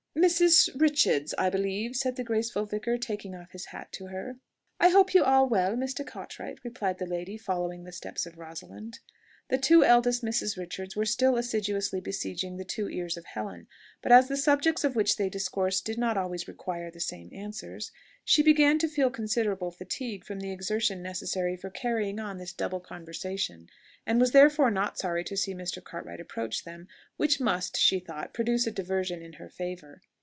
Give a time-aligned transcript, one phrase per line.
[0.13, 0.69] "Mrs.
[0.79, 4.35] Richards, I believe?" said the graceful vicar, taking off his hat to her.
[4.77, 6.05] "I hope you are well, Mr.
[6.05, 8.99] Cartwright?" replied the lady, following the steps of Rosalind.
[9.47, 13.67] The two eldest Misses Richards were still assiduously besieging the two ears of Helen;
[14.01, 17.91] but as the subjects of which they discoursed did not always require the same answers,
[18.23, 22.79] she began to feel considerable fatigue from the exertion necessary for carrying on this double
[22.79, 23.67] conversation,
[24.05, 25.83] and was therefore not sorry to see Mr.
[25.83, 26.87] Cartwright approach them,
[27.17, 30.01] which must, she thought, produce a diversion in her favour.